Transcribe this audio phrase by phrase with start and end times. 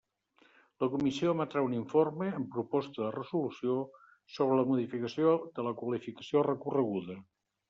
[0.83, 3.77] La comissió emetrà un informe, amb proposta de resolució,
[4.39, 7.21] sobre la modificació de la qualificació recorreguda.